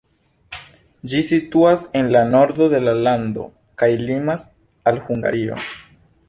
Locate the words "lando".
3.09-3.45